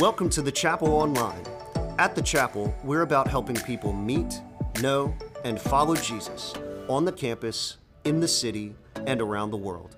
[0.00, 1.40] Welcome to the Chapel Online.
[2.00, 4.40] At the Chapel, we're about helping people meet,
[4.82, 6.52] know, and follow Jesus
[6.88, 8.74] on the campus, in the city,
[9.06, 9.96] and around the world.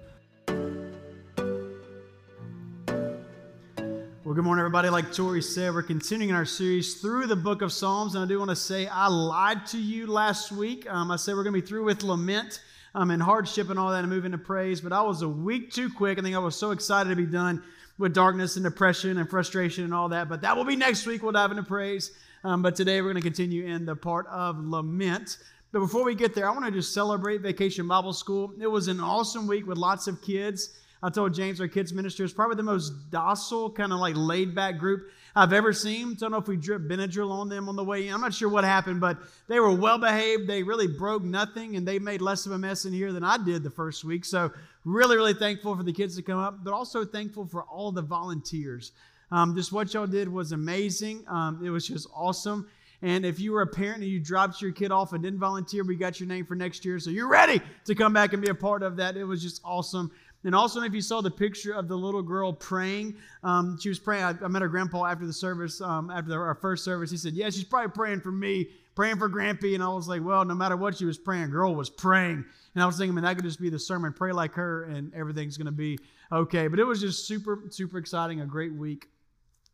[4.22, 4.90] Well, good morning, everybody.
[4.90, 8.14] Like Tori said, we're continuing our series through the book of Psalms.
[8.16, 10.86] And I do want to say I lied to you last week.
[10.90, 12.60] Um, I said we're going to be through with lament
[12.94, 15.72] um, and hardship and all that and move into praise, but I was a week
[15.72, 16.18] too quick.
[16.18, 17.62] I think I was so excited to be done
[17.98, 20.28] with darkness and depression and frustration and all that.
[20.28, 21.22] But that will be next week.
[21.22, 22.12] We'll dive into praise.
[22.44, 25.38] Um, but today we're going to continue in the part of lament.
[25.72, 28.52] But before we get there, I want to just celebrate Vacation Bible School.
[28.60, 30.70] It was an awesome week with lots of kids.
[31.02, 34.54] I told James, our kids minister, is probably the most docile, kind of like laid
[34.54, 36.14] back group I've ever seen.
[36.14, 38.14] Don't know if we dripped Benadryl on them on the way in.
[38.14, 40.48] I'm not sure what happened, but they were well behaved.
[40.48, 43.36] They really broke nothing, and they made less of a mess in here than I
[43.36, 44.24] did the first week.
[44.24, 44.50] So,
[44.86, 48.02] really, really thankful for the kids to come up, but also thankful for all the
[48.02, 48.92] volunteers.
[49.32, 51.24] Um, just what y'all did was amazing.
[51.28, 52.68] Um, it was just awesome.
[53.02, 55.84] And if you were a parent and you dropped your kid off and didn't volunteer,
[55.84, 56.98] we got your name for next year.
[56.98, 59.16] So you're ready to come back and be a part of that.
[59.16, 60.10] It was just awesome.
[60.44, 63.98] And also, if you saw the picture of the little girl praying, um, she was
[63.98, 64.22] praying.
[64.22, 67.10] I, I, met her grandpa after the service, um, after the, our first service.
[67.10, 69.74] He said, Yeah, she's probably praying for me, praying for Grampy.
[69.74, 72.44] And I was like, Well, no matter what she was praying, girl was praying.
[72.74, 74.12] And I was thinking, man, that could just be the sermon.
[74.12, 75.98] Pray like her, and everything's going to be
[76.30, 76.66] okay.
[76.66, 79.06] But it was just super, super exciting, a great week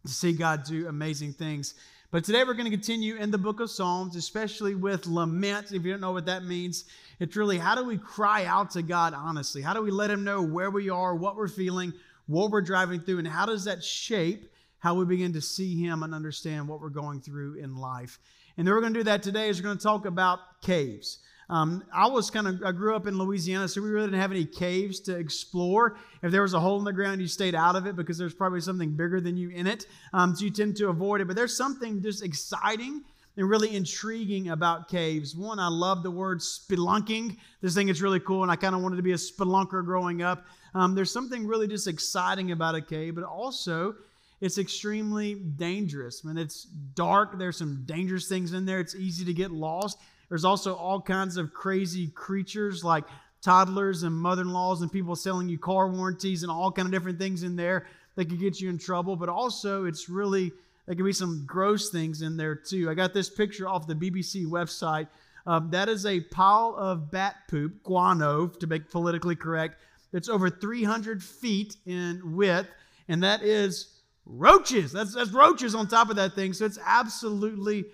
[0.07, 1.75] to see God do amazing things.
[2.13, 5.73] But today we're going to continue in the book of Psalms, especially with lament.
[5.73, 6.85] If you don't know what that means,
[7.19, 9.63] it's really how do we cry out to God honestly?
[9.63, 11.93] How do we let Him know where we are, what we're feeling,
[12.27, 16.03] what we're driving through, and how does that shape how we begin to see Him
[16.03, 18.19] and understand what we're going through in life?
[18.57, 21.19] And then we're going to do that today is we're going to talk about caves.
[21.49, 24.31] Um, I was kind of, I grew up in Louisiana, so we really didn't have
[24.31, 25.99] any caves to explore.
[26.23, 28.35] If there was a hole in the ground, you stayed out of it because there's
[28.35, 29.87] probably something bigger than you in it.
[30.15, 31.27] Um, so you tend to avoid it.
[31.27, 33.03] But there's something just exciting
[33.37, 35.35] and really intriguing about caves.
[35.35, 37.37] One, I love the word spelunking.
[37.61, 40.23] This thing is really cool, and I kind of wanted to be a spelunker growing
[40.23, 40.45] up.
[40.75, 43.95] Um, there's something really just exciting about a cave, but also
[44.43, 46.25] it's extremely dangerous.
[46.25, 47.39] Mean, it's dark.
[47.39, 48.81] There's some dangerous things in there.
[48.81, 49.99] It's easy to get lost.
[50.29, 53.05] There's also all kinds of crazy creatures like
[53.41, 57.45] toddlers and mother-in-laws and people selling you car warranties and all kind of different things
[57.45, 57.87] in there
[58.17, 59.15] that could get you in trouble.
[59.15, 60.51] But also, it's really
[60.87, 62.91] there can be some gross things in there too.
[62.91, 65.07] I got this picture off the BBC website.
[65.47, 69.77] Um, that is a pile of bat poop, guano, to make politically correct.
[70.13, 72.69] It's over 300 feet in width,
[73.07, 73.92] and that is
[74.25, 74.93] roaches.
[74.93, 76.53] That's, that's roaches on top of that thing.
[76.53, 77.85] So it's absolutely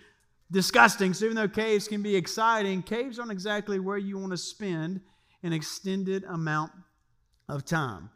[0.51, 1.15] disgusting.
[1.15, 5.01] So even though caves can be exciting, caves aren't exactly where you want to spend
[5.43, 6.73] an extended amount
[7.49, 8.11] of time.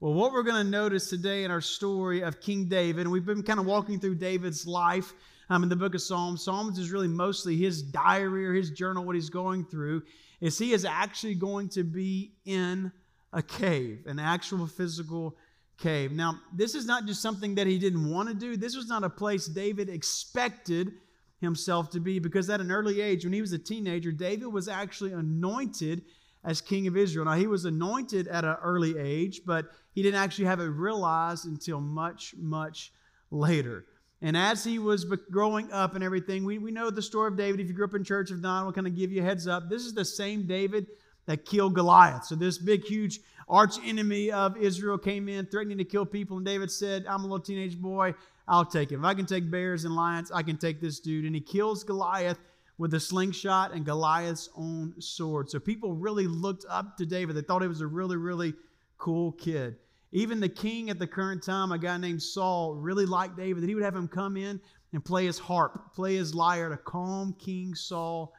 [0.00, 3.26] Well, what we're going to notice today in our story of King David, and we've
[3.26, 5.12] been kind of walking through David's life
[5.50, 6.44] um, in the book of Psalms.
[6.44, 10.02] Psalms is really mostly his diary or his journal, what he's going through,
[10.40, 12.92] is he is actually going to be in
[13.32, 15.36] a cave, an actual physical
[15.78, 16.12] cave.
[16.12, 18.56] Now, this is not just something that he didn't want to do.
[18.56, 20.92] This was not a place David expected
[21.40, 24.68] himself to be because at an early age, when he was a teenager, David was
[24.68, 26.02] actually anointed
[26.44, 27.26] as king of Israel.
[27.26, 31.46] Now, he was anointed at an early age, but he didn't actually have it realized
[31.46, 32.92] until much, much
[33.30, 33.84] later.
[34.20, 37.60] And as he was growing up and everything, we, we know the story of David.
[37.60, 39.46] If you grew up in church, if not, we'll kind of give you a heads
[39.46, 39.68] up.
[39.68, 40.88] This is the same David
[41.28, 42.24] that killed Goliath.
[42.24, 46.38] So, this big, huge arch enemy of Israel came in threatening to kill people.
[46.38, 48.14] And David said, I'm a little teenage boy.
[48.48, 49.00] I'll take him.
[49.00, 51.26] If I can take bears and lions, I can take this dude.
[51.26, 52.38] And he kills Goliath
[52.78, 55.50] with a slingshot and Goliath's own sword.
[55.50, 57.36] So people really looked up to David.
[57.36, 58.54] They thought he was a really, really
[58.96, 59.76] cool kid.
[60.12, 63.68] Even the king at the current time, a guy named Saul, really liked David, that
[63.68, 64.58] he would have him come in
[64.94, 68.32] and play his harp, play his lyre to calm King Saul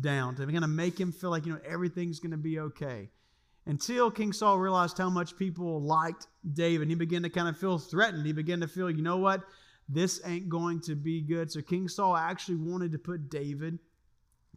[0.00, 3.08] down, to kind of make him feel like, you know, everything's going to be okay.
[3.66, 6.88] Until King Saul realized how much people liked David.
[6.88, 8.24] He began to kind of feel threatened.
[8.24, 9.42] He began to feel, you know what?
[9.88, 11.50] This ain't going to be good.
[11.50, 13.78] So King Saul actually wanted to put David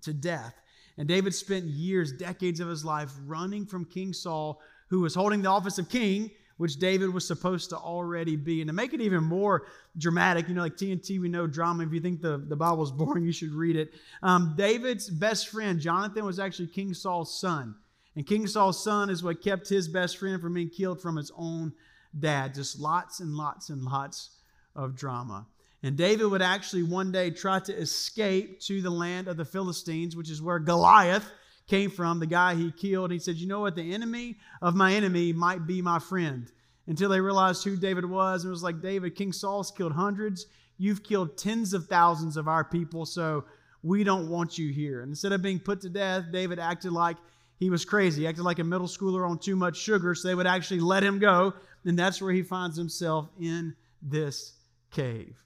[0.01, 0.53] to death.
[0.97, 5.41] And David spent years, decades of his life running from King Saul, who was holding
[5.41, 8.59] the office of king, which David was supposed to already be.
[8.59, 9.67] And to make it even more
[9.97, 11.85] dramatic, you know, like TNT, we know drama.
[11.85, 13.93] If you think the, the Bible is boring, you should read it.
[14.21, 17.75] Um, David's best friend, Jonathan, was actually King Saul's son.
[18.17, 21.31] And King Saul's son is what kept his best friend from being killed from his
[21.37, 21.71] own
[22.19, 22.55] dad.
[22.55, 24.31] Just lots and lots and lots
[24.75, 25.47] of drama.
[25.81, 30.13] And David would actually one day try to escape to the land of the Philistines,
[30.13, 31.31] which is where Goliath
[31.69, 33.11] came from, the guy he killed.
[33.11, 33.75] He said, You know what?
[33.75, 36.51] The enemy of my enemy might be my friend.
[36.87, 38.43] until they realized who David was.
[38.43, 40.47] And was like, David, King Saul's killed hundreds.
[40.79, 43.45] You've killed tens of thousands of our people, so
[43.83, 45.01] we don't want you here.
[45.01, 47.17] And instead of being put to death, David acted like
[47.57, 50.35] he was crazy, he acted like a middle schooler on too much sugar, so they
[50.35, 51.53] would actually let him go.
[51.85, 54.53] And that's where he finds himself in this
[54.89, 55.37] cave.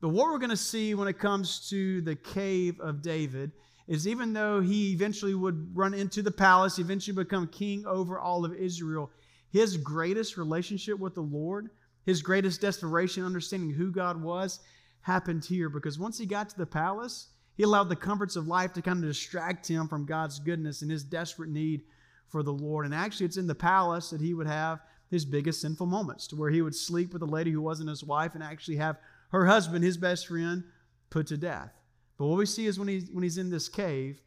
[0.00, 3.50] But what we're going to see when it comes to the cave of David
[3.86, 8.44] is even though he eventually would run into the palace, eventually become king over all
[8.44, 9.10] of Israel,
[9.50, 11.70] his greatest relationship with the Lord,
[12.06, 14.60] his greatest desperation, understanding who God was,
[15.02, 18.72] happened here because once he got to the palace, he allowed the comforts of life
[18.72, 21.82] to kind of distract him from God's goodness and his desperate need
[22.28, 22.86] for the Lord.
[22.86, 24.80] And actually, it's in the palace that he would have
[25.10, 28.02] his biggest sinful moments, to where he would sleep with a lady who wasn't his
[28.02, 28.96] wife and actually have
[29.28, 30.64] her husband, his best friend,
[31.10, 31.70] put to death.
[32.18, 34.20] But what we see is when, he, when he's in this cave,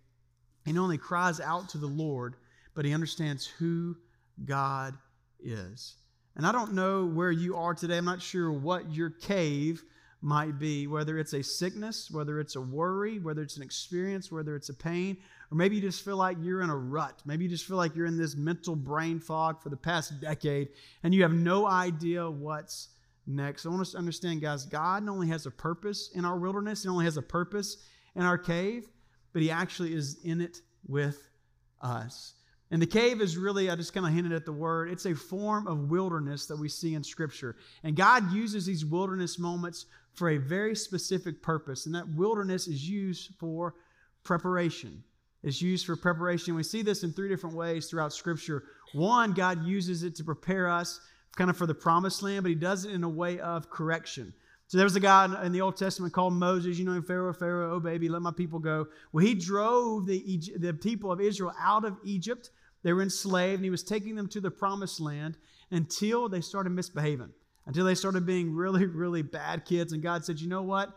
[0.66, 2.36] he not only cries out to the Lord,
[2.74, 3.96] but he understands who
[4.46, 4.98] God
[5.40, 5.96] is.
[6.36, 7.98] And I don't know where you are today.
[7.98, 9.84] I'm not sure what your cave
[10.22, 14.56] might be, whether it's a sickness, whether it's a worry, whether it's an experience, whether
[14.56, 15.18] it's a pain,
[15.52, 17.22] or maybe you just feel like you're in a rut.
[17.26, 20.70] Maybe you just feel like you're in this mental brain fog for the past decade
[21.04, 22.90] and you have no idea what's
[23.28, 23.66] next.
[23.66, 26.84] I want us to understand, guys, God not only has a purpose in our wilderness,
[26.84, 27.78] He only has a purpose
[28.16, 28.88] in our cave,
[29.34, 31.30] but He actually is in it with
[31.82, 32.34] us.
[32.70, 35.16] And the cave is really, I just kind of hinted at the word, it's a
[35.16, 37.56] form of wilderness that we see in Scripture.
[37.84, 41.86] And God uses these wilderness moments for a very specific purpose.
[41.86, 43.76] And that wilderness is used for
[44.24, 45.04] preparation.
[45.44, 46.56] It's used for preparation.
[46.56, 48.64] We see this in three different ways throughout Scripture.
[48.94, 51.00] One, God uses it to prepare us
[51.38, 54.34] kind of for the promised land, but He does it in a way of correction.
[54.68, 57.76] So there was a guy in the Old Testament called Moses, you know, Pharaoh, Pharaoh,
[57.76, 58.88] oh baby, let my people go.
[59.14, 62.50] Well, he drove the, the people of Israel out of Egypt
[62.84, 65.38] they were enslaved, and he was taking them to the promised land
[65.72, 67.32] until they started misbehaving,
[67.66, 69.94] until they started being really, really bad kids.
[69.94, 70.96] And God said, You know what?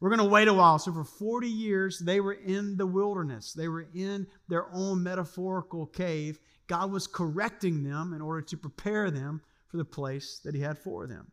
[0.00, 0.78] We're going to wait a while.
[0.78, 5.86] So for 40 years, they were in the wilderness, they were in their own metaphorical
[5.86, 6.38] cave.
[6.66, 10.78] God was correcting them in order to prepare them for the place that He had
[10.78, 11.26] for them.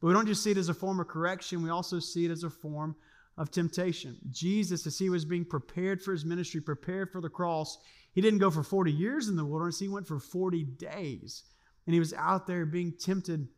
[0.00, 2.30] But we don't just see it as a form of correction, we also see it
[2.30, 2.94] as a form
[3.36, 4.16] of temptation.
[4.30, 7.78] Jesus, as he was being prepared for his ministry, prepared for the cross,
[8.12, 11.44] he didn't go for 40 years in the wilderness, he went for 40 days.
[11.86, 13.48] And he was out there being tempted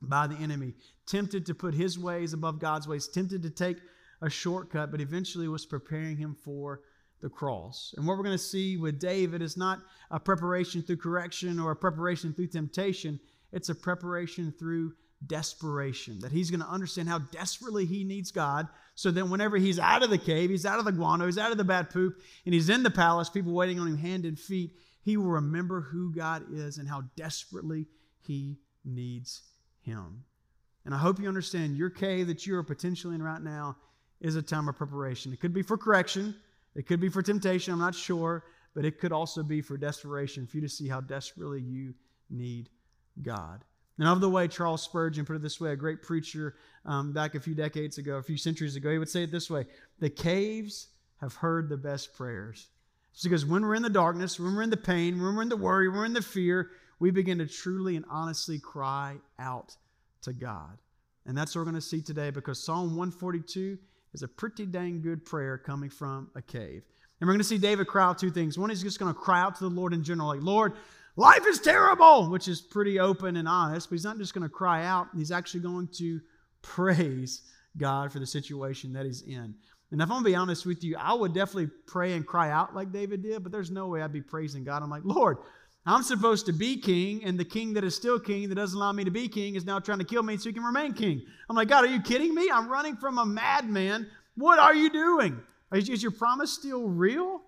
[0.00, 0.74] by the enemy,
[1.06, 3.78] tempted to put his ways above God's ways, tempted to take
[4.20, 6.82] a shortcut, but eventually was preparing him for
[7.20, 7.94] the cross.
[7.96, 11.70] And what we're going to see with David is not a preparation through correction or
[11.70, 13.18] a preparation through temptation,
[13.54, 14.92] it's a preparation through
[15.26, 18.68] desperation, that he's going to understand how desperately he needs God.
[18.94, 21.52] So then, whenever he's out of the cave, he's out of the guano, he's out
[21.52, 24.38] of the bad poop, and he's in the palace, people waiting on him hand and
[24.38, 24.72] feet,
[25.02, 27.86] he will remember who God is and how desperately
[28.20, 29.42] he needs
[29.82, 30.24] him.
[30.84, 33.76] And I hope you understand your cave that you are potentially in right now
[34.20, 35.32] is a time of preparation.
[35.32, 36.34] It could be for correction,
[36.74, 40.46] it could be for temptation, I'm not sure, but it could also be for desperation,
[40.46, 41.94] for you to see how desperately you
[42.30, 42.68] need
[43.22, 43.64] God.
[43.98, 47.34] And of the way, Charles Spurgeon put it this way, a great preacher um, back
[47.34, 49.66] a few decades ago, a few centuries ago, he would say it this way
[50.00, 50.88] The caves
[51.20, 52.68] have heard the best prayers.
[53.12, 55.48] It's because when we're in the darkness, when we're in the pain, when we're in
[55.48, 59.76] the worry, when we're in the fear, we begin to truly and honestly cry out
[60.22, 60.78] to God.
[61.26, 63.78] And that's what we're going to see today because Psalm 142
[64.12, 66.82] is a pretty dang good prayer coming from a cave.
[67.20, 68.58] And we're going to see David cry out two things.
[68.58, 70.74] One, he's just going to cry out to the Lord in general, like, Lord,
[71.16, 74.48] life is terrible, which is pretty open and honest, but he's not just going to
[74.48, 76.20] cry out, he's actually going to
[76.62, 77.42] praise
[77.76, 79.54] God for the situation that he's in.
[79.90, 82.50] And if I'm going to be honest with you, I would definitely pray and cry
[82.50, 84.82] out like David did, but there's no way I'd be praising God.
[84.82, 85.38] I'm like, Lord,
[85.86, 88.92] I'm supposed to be king, and the king that is still king, that doesn't allow
[88.92, 91.22] me to be king, is now trying to kill me so he can remain king.
[91.48, 92.48] I'm like, God, are you kidding me?
[92.50, 94.06] I'm running from a madman.
[94.36, 95.40] What are you doing?
[95.72, 97.42] Is your promise still real?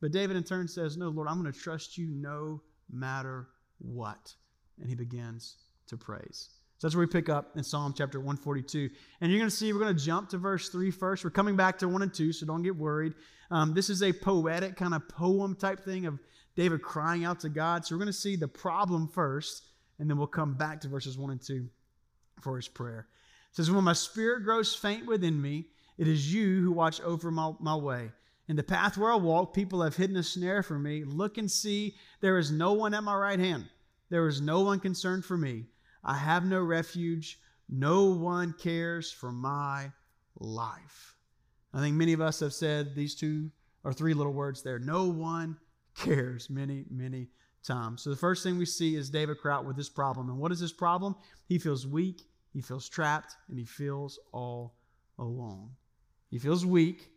[0.00, 4.34] But David in turn says, No, Lord, I'm going to trust you no matter what.
[4.80, 5.56] And he begins
[5.88, 6.50] to praise.
[6.78, 8.90] So that's where we pick up in Psalm chapter 142.
[9.20, 11.24] And you're going to see, we're going to jump to verse 3 first.
[11.24, 13.14] We're coming back to 1 and 2, so don't get worried.
[13.50, 16.18] Um, this is a poetic kind of poem type thing of
[16.54, 17.86] David crying out to God.
[17.86, 19.62] So we're going to see the problem first,
[19.98, 21.66] and then we'll come back to verses 1 and 2
[22.42, 23.08] for his prayer.
[23.50, 27.30] It says, When my spirit grows faint within me, it is you who watch over
[27.30, 28.10] my, my way.
[28.48, 31.04] In the path where I walk, people have hidden a snare for me.
[31.04, 33.68] Look and see, there is no one at my right hand.
[34.08, 35.64] There is no one concerned for me.
[36.04, 37.40] I have no refuge.
[37.68, 39.90] No one cares for my
[40.38, 41.16] life.
[41.74, 43.50] I think many of us have said these two
[43.82, 44.78] or three little words there.
[44.78, 45.58] No one
[45.96, 47.28] cares many, many
[47.64, 48.02] times.
[48.02, 50.30] So the first thing we see is David Kraut with this problem.
[50.30, 51.16] And what is this problem?
[51.46, 52.22] He feels weak,
[52.52, 54.76] he feels trapped, and he feels all
[55.18, 55.70] alone.
[56.30, 57.10] He feels weak,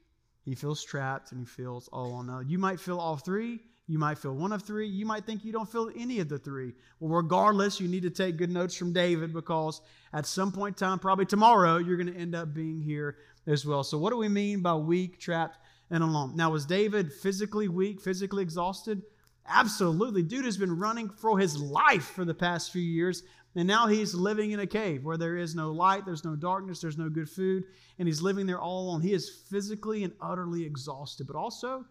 [0.44, 2.28] he feels trapped, and he feels all alone.
[2.28, 3.60] Now, uh, you might feel all three.
[3.88, 4.88] You might feel one of three.
[4.88, 6.74] You might think you don't feel any of the three.
[7.00, 9.82] Well, regardless, you need to take good notes from David because
[10.14, 13.18] at some point in time, probably tomorrow, you're going to end up being here
[13.48, 13.84] as well.
[13.84, 15.58] So, what do we mean by weak, trapped,
[15.90, 16.36] and alone?
[16.36, 19.02] Now, was David physically weak, physically exhausted?
[19.50, 20.22] Absolutely.
[20.22, 23.24] Dude has been running for his life for the past few years.
[23.56, 26.82] And now he's living in a cave where there is no light, there's no darkness,
[26.82, 27.64] there's no good food,
[27.98, 29.02] and he's living there all alone.
[29.02, 31.84] He is physically and utterly exhausted, but also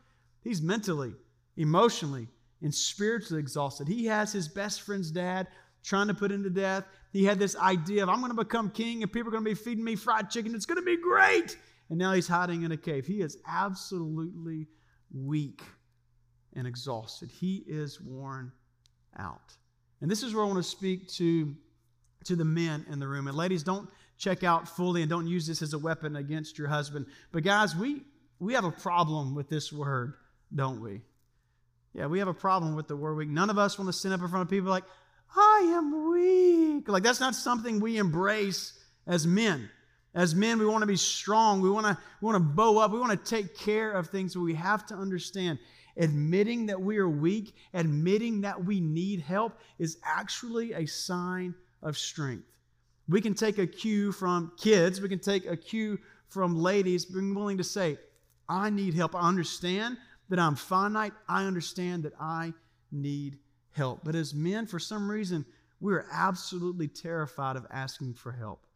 [0.44, 1.14] he's mentally,
[1.56, 2.28] emotionally,
[2.62, 3.88] and spiritually exhausted.
[3.88, 5.48] He has his best friend's dad
[5.82, 6.84] trying to put him to death.
[7.12, 9.50] He had this idea of, I'm going to become king and people are going to
[9.50, 10.54] be feeding me fried chicken.
[10.54, 11.56] It's going to be great.
[11.90, 13.06] And now he's hiding in a cave.
[13.06, 14.68] He is absolutely
[15.12, 15.62] weak
[16.54, 17.30] and exhausted.
[17.30, 18.52] He is worn
[19.18, 19.56] out.
[20.00, 21.54] And this is where I want to speak to,
[22.24, 23.26] to the men in the room.
[23.26, 26.68] And ladies, don't check out fully and don't use this as a weapon against your
[26.68, 27.06] husband.
[27.32, 28.02] But guys, we,
[28.38, 30.14] we have a problem with this word,
[30.54, 31.00] don't we?
[31.94, 33.28] Yeah, we have a problem with the word weak.
[33.28, 34.84] None of us want to stand up in front of people like,
[35.36, 36.88] I am weak.
[36.88, 39.68] Like, that's not something we embrace as men.
[40.14, 41.60] As men, we want to be strong.
[41.60, 42.92] We want to, we want to bow up.
[42.92, 45.58] We want to take care of things, but we have to understand
[45.98, 51.98] admitting that we are weak, admitting that we need help is actually a sign of
[51.98, 52.46] strength.
[53.08, 57.34] We can take a cue from kids, we can take a cue from ladies being
[57.34, 57.98] willing to say,
[58.48, 59.14] I need help.
[59.14, 59.96] I understand
[60.28, 61.12] that I'm finite.
[61.28, 62.52] I understand that I
[62.92, 63.38] need
[63.72, 64.04] help.
[64.04, 65.44] But as men, for some reason,
[65.80, 68.66] we're absolutely terrified of asking for help.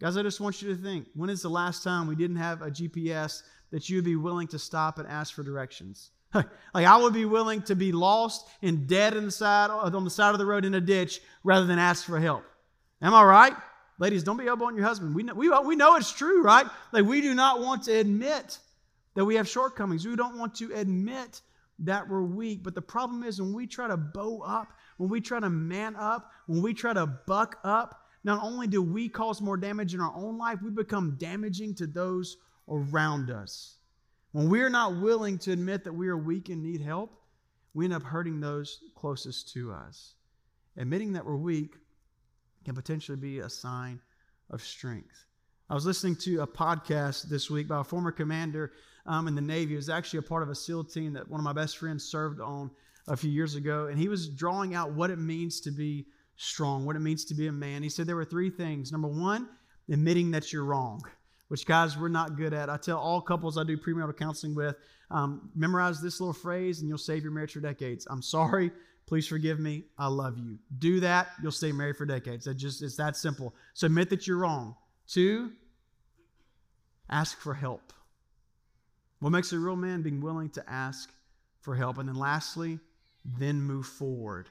[0.00, 2.62] Guys, I just want you to think when is the last time we didn't have
[2.62, 6.10] a GPS that you'd be willing to stop and ask for directions?
[6.34, 9.70] like I would be willing to be lost and dead on the side
[10.32, 12.44] of the road in a ditch rather than ask for help.
[13.00, 13.52] Am I right?
[13.98, 15.14] Ladies, don't be elbowing your husband.
[15.14, 16.66] We know, we, we know it's true, right?
[16.92, 18.58] Like we do not want to admit
[19.14, 20.06] that we have shortcomings.
[20.06, 21.42] We don't want to admit
[21.80, 22.62] that we're weak.
[22.62, 24.68] But the problem is when we try to bow up,
[24.98, 28.82] when we try to man up, when we try to buck up, not only do
[28.82, 32.36] we cause more damage in our own life, we become damaging to those
[32.68, 33.77] around us.
[34.38, 37.10] When we're not willing to admit that we are weak and need help,
[37.74, 40.14] we end up hurting those closest to us.
[40.76, 41.74] Admitting that we're weak
[42.64, 43.98] can potentially be a sign
[44.50, 45.24] of strength.
[45.68, 48.74] I was listening to a podcast this week by a former commander
[49.06, 49.70] um, in the Navy.
[49.70, 52.04] He was actually a part of a SEAL team that one of my best friends
[52.04, 52.70] served on
[53.08, 53.88] a few years ago.
[53.88, 57.34] And he was drawing out what it means to be strong, what it means to
[57.34, 57.82] be a man.
[57.82, 58.92] He said there were three things.
[58.92, 59.48] Number one,
[59.90, 61.02] admitting that you're wrong,
[61.48, 62.70] which guys, we're not good at.
[62.70, 64.76] I tell all couples I do premarital counseling with,
[65.10, 68.06] um, memorize this little phrase and you'll save your marriage for decades.
[68.08, 68.70] I'm sorry.
[69.06, 69.84] Please forgive me.
[69.96, 70.58] I love you.
[70.78, 71.28] Do that.
[71.42, 72.44] You'll stay married for decades.
[72.44, 73.54] That just it's that simple.
[73.72, 74.76] So admit that you're wrong.
[75.06, 75.52] Two,
[77.08, 77.94] ask for help.
[79.20, 81.10] What makes a real man being willing to ask
[81.62, 81.96] for help?
[81.96, 82.78] And then lastly,
[83.24, 84.50] then move forward.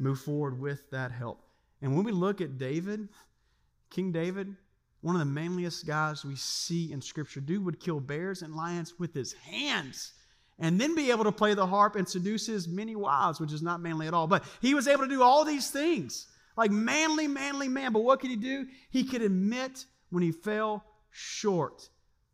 [0.00, 1.40] Move forward with that help.
[1.80, 3.08] And when we look at David,
[3.90, 4.56] King David,
[5.04, 8.94] one of the manliest guys we see in Scripture, dude would kill bears and lions
[8.98, 10.14] with his hands
[10.58, 13.60] and then be able to play the harp and seduce his many wives, which is
[13.60, 14.26] not manly at all.
[14.26, 16.28] But he was able to do all these things.
[16.56, 17.92] Like manly, manly man.
[17.92, 18.66] But what could he do?
[18.88, 21.86] He could admit when he fell short.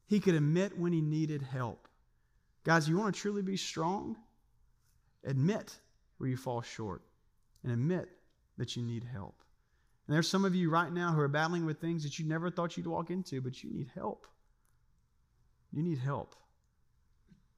[0.07, 1.89] He could admit when he needed help.
[2.62, 4.15] Guys, you want to truly be strong?
[5.25, 5.77] Admit
[6.19, 7.03] where you fall short
[7.65, 8.11] and admit
[8.59, 9.43] that you need help.
[10.11, 12.50] And there's some of you right now who are battling with things that you never
[12.50, 14.26] thought you'd walk into, but you need help.
[15.71, 16.35] You need help.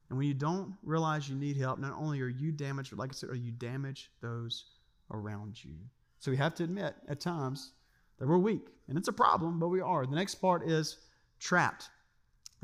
[0.07, 3.09] And when you don't realize you need help, not only are you damaged, but like
[3.09, 4.65] I said, are you damage those
[5.09, 5.73] around you.
[6.19, 7.71] So we have to admit at times
[8.19, 8.67] that we're weak.
[8.87, 10.05] And it's a problem, but we are.
[10.05, 10.97] The next part is
[11.39, 11.89] trapped.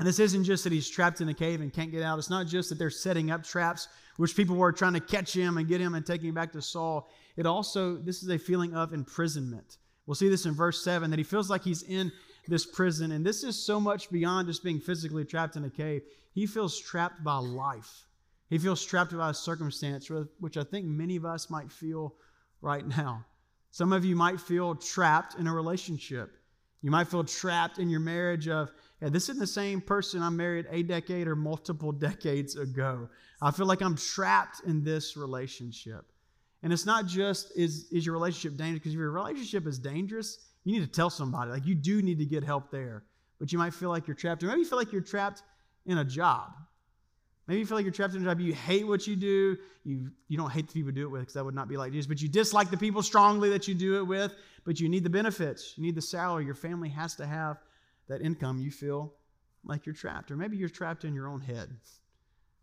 [0.00, 2.18] And this isn't just that he's trapped in a cave and can't get out.
[2.18, 5.58] It's not just that they're setting up traps, which people were trying to catch him
[5.58, 7.10] and get him and take him back to Saul.
[7.36, 9.76] It also, this is a feeling of imprisonment.
[10.06, 12.10] We'll see this in verse 7 that he feels like he's in
[12.48, 13.12] this prison.
[13.12, 16.00] And this is so much beyond just being physically trapped in a cave.
[16.32, 18.06] He feels trapped by life,
[18.48, 22.14] he feels trapped by a circumstance, which I think many of us might feel
[22.62, 23.26] right now.
[23.70, 26.38] Some of you might feel trapped in a relationship.
[26.82, 30.28] You might feel trapped in your marriage of, yeah, this isn't the same person I
[30.28, 33.08] married a decade or multiple decades ago.
[33.40, 36.04] I feel like I'm trapped in this relationship.
[36.62, 40.38] And it's not just is, is your relationship dangerous, because if your relationship is dangerous,
[40.64, 41.50] you need to tell somebody.
[41.50, 43.04] Like you do need to get help there.
[43.38, 44.42] But you might feel like you're trapped.
[44.42, 45.42] Or maybe you feel like you're trapped
[45.86, 46.52] in a job.
[47.46, 48.38] Maybe you feel like you're trapped in a job.
[48.38, 49.56] You hate what you do.
[49.84, 51.78] You, you don't hate the people you do it with because that would not be
[51.78, 54.90] like Jesus, but you dislike the people strongly that you do it with, but you
[54.90, 55.72] need the benefits.
[55.76, 56.44] You need the salary.
[56.44, 57.56] Your family has to have
[58.10, 58.60] that income.
[58.60, 59.14] You feel
[59.64, 60.30] like you're trapped.
[60.30, 61.70] Or maybe you're trapped in your own head.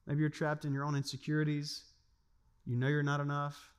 [0.05, 1.83] Maybe you're trapped in your own insecurities.
[2.65, 3.71] You know you're not enough.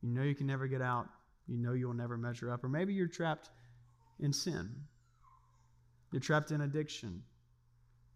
[0.00, 1.08] You know you can never get out.
[1.46, 2.62] You know you will never measure up.
[2.62, 3.50] Or maybe you're trapped
[4.20, 4.70] in sin.
[6.12, 7.22] You're trapped in addiction.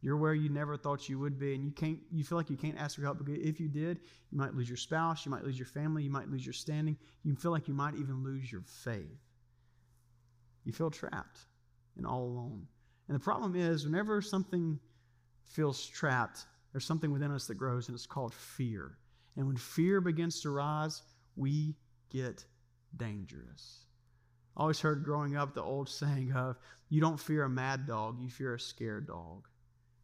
[0.01, 2.01] You're where you never thought you would be, and you can't.
[2.11, 4.01] You feel like you can't ask for help because if you did,
[4.33, 6.97] you might lose your spouse, you might lose your family, you might lose your standing.
[7.23, 9.21] You feel like you might even lose your faith.
[10.65, 11.47] You feel trapped
[11.97, 12.67] and all alone.
[13.09, 14.79] And the problem is, whenever something
[15.45, 18.97] feels trapped, there's something within us that grows, and it's called fear.
[19.37, 21.03] And when fear begins to rise,
[21.37, 21.75] we
[22.11, 22.45] get
[22.97, 23.87] dangerous.
[24.57, 28.21] I always heard growing up the old saying of, you don't fear a mad dog,
[28.21, 29.49] you fear a scared dog.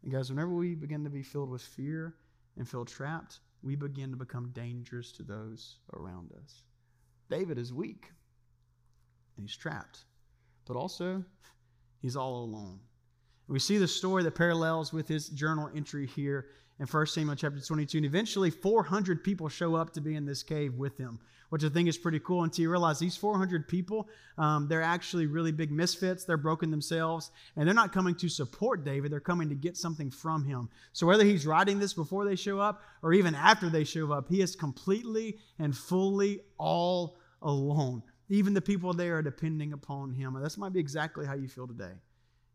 [0.02, 2.14] And guys, whenever we begin to be filled with fear
[2.56, 6.62] and feel trapped, we begin to become dangerous to those around us.
[7.28, 8.10] David is weak
[9.36, 10.04] and he's trapped,
[10.66, 11.22] but also
[12.00, 12.80] he's all alone.
[13.48, 16.48] We see the story that parallels with his journal entry here
[16.80, 17.98] in 1 Samuel chapter 22.
[17.98, 21.68] And eventually, 400 people show up to be in this cave with him, which I
[21.70, 25.72] think is pretty cool until you realize these 400 people, um, they're actually really big
[25.72, 26.24] misfits.
[26.24, 29.10] They're broken themselves, and they're not coming to support David.
[29.10, 30.68] They're coming to get something from him.
[30.92, 34.28] So whether he's writing this before they show up or even after they show up,
[34.28, 38.02] he is completely and fully all alone.
[38.28, 40.36] Even the people there are depending upon him.
[40.36, 41.92] And this might be exactly how you feel today.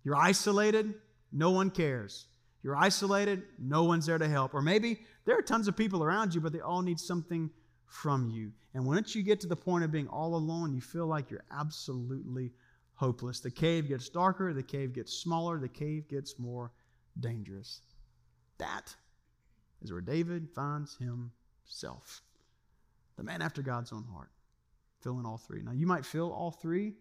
[0.04, 0.94] You're isolated,
[1.32, 2.28] no one cares.
[2.62, 4.54] You're isolated, no one's there to help.
[4.54, 7.50] Or maybe there are tons of people around you, but they all need something
[7.86, 8.52] from you.
[8.74, 11.44] And once you get to the point of being all alone, you feel like you're
[11.52, 12.52] absolutely
[12.96, 13.40] hopeless.
[13.40, 16.72] The cave gets darker, the cave gets smaller, the cave gets more
[17.20, 17.82] dangerous.
[18.58, 18.96] That
[19.82, 22.22] is where David finds himself.
[23.18, 24.30] The man after God's own heart,
[25.04, 25.62] feeling all three.
[25.62, 26.94] Now, you might feel all three,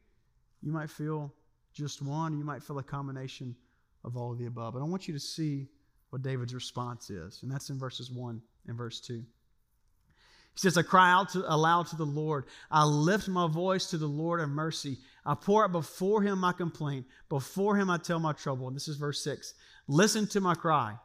[0.60, 1.32] you might feel
[1.72, 3.56] just one, you might feel a combination
[4.04, 4.74] of all of the above.
[4.74, 5.68] But I want you to see
[6.10, 9.14] what David's response is, and that's in verses 1 and verse 2.
[9.14, 12.44] He says, I cry out to, aloud to the Lord.
[12.70, 14.98] I lift my voice to the Lord of mercy.
[15.24, 17.06] I pour out before him my complaint.
[17.30, 18.66] Before him I tell my trouble.
[18.66, 19.54] And this is verse 6.
[19.88, 20.96] Listen to my cry,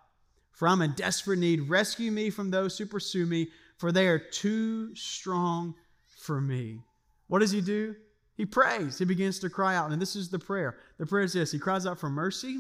[0.51, 1.69] for I'm in desperate need.
[1.69, 5.75] Rescue me from those who pursue me, for they are too strong
[6.17, 6.81] for me.
[7.27, 7.95] What does he do?
[8.35, 8.99] He prays.
[8.99, 9.91] He begins to cry out.
[9.91, 10.77] And this is the prayer.
[10.97, 12.59] The prayer is this He cries out for mercy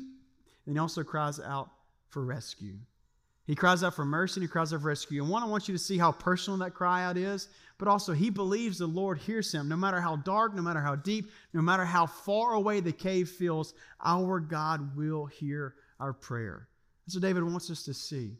[0.67, 1.69] and he also cries out
[2.09, 2.75] for rescue.
[3.45, 5.23] He cries out for mercy and he cries out for rescue.
[5.23, 8.11] And one, I want you to see how personal that cry out is, but also
[8.11, 9.69] he believes the Lord hears him.
[9.69, 13.29] No matter how dark, no matter how deep, no matter how far away the cave
[13.29, 16.67] feels, our God will hear our prayer.
[17.05, 18.35] That's what David wants us to see.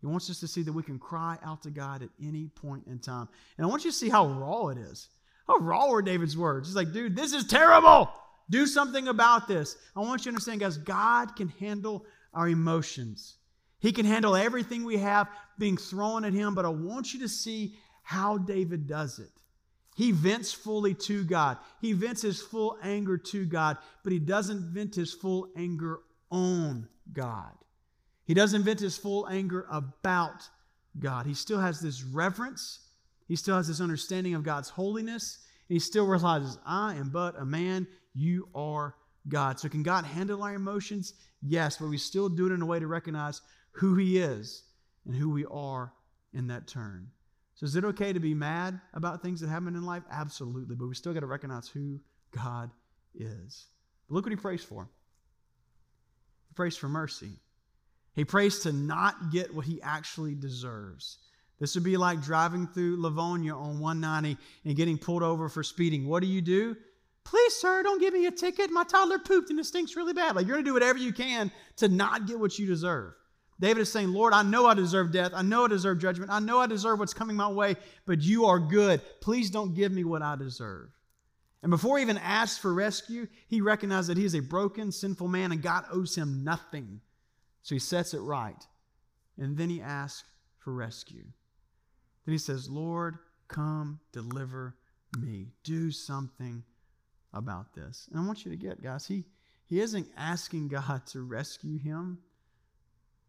[0.00, 2.84] He wants us to see that we can cry out to God at any point
[2.86, 3.28] in time.
[3.58, 5.08] And I want you to see how raw it is.
[5.46, 6.68] How raw were David's words?
[6.68, 8.10] He's like, dude, this is terrible.
[8.50, 9.76] Do something about this.
[9.94, 13.36] I want you to understand, guys, God can handle our emotions.
[13.78, 15.28] He can handle everything we have
[15.58, 19.30] being thrown at Him, but I want you to see how David does it.
[19.96, 21.56] He vents fully to God.
[21.80, 26.86] He vents his full anger to God, but he doesn't vent his full anger on
[27.14, 27.52] God.
[28.26, 30.48] He doesn't vent his full anger about
[30.98, 31.24] God.
[31.24, 32.80] He still has this reverence.
[33.26, 35.38] He still has this understanding of God's holiness.
[35.68, 37.86] And he still realizes, I am but a man.
[38.14, 38.94] You are
[39.28, 39.58] God.
[39.58, 41.14] So, can God handle our emotions?
[41.42, 43.40] Yes, but we still do it in a way to recognize
[43.72, 44.64] who He is
[45.04, 45.92] and who we are
[46.32, 47.08] in that turn.
[47.54, 50.04] So, is it okay to be mad about things that happen in life?
[50.10, 51.98] Absolutely, but we still got to recognize who
[52.30, 52.70] God
[53.14, 53.66] is.
[54.08, 54.88] But look what He prays for.
[56.48, 57.32] He prays for mercy.
[58.16, 61.18] He prays to not get what he actually deserves.
[61.58, 66.06] This would be like driving through Livonia on 190 and getting pulled over for speeding.
[66.06, 66.76] What do you do?
[67.24, 68.70] Please, sir, don't give me a ticket.
[68.70, 70.36] My toddler pooped and it stinks really bad.
[70.36, 73.14] Like you're going to do whatever you can to not get what you deserve.
[73.58, 75.32] David is saying, Lord, I know I deserve death.
[75.34, 76.30] I know I deserve judgment.
[76.30, 79.00] I know I deserve what's coming my way, but you are good.
[79.20, 80.90] Please don't give me what I deserve.
[81.62, 85.26] And before he even asks for rescue, he recognizes that he is a broken, sinful
[85.26, 87.00] man and God owes him nothing.
[87.62, 88.62] So he sets it right.
[89.38, 90.22] And then he asks
[90.58, 91.24] for rescue.
[92.26, 93.16] Then he says, Lord,
[93.48, 94.76] come deliver
[95.18, 95.46] me.
[95.64, 96.64] Do something
[97.32, 98.08] about this.
[98.10, 99.24] And I want you to get, guys, he,
[99.64, 102.18] he isn't asking God to rescue him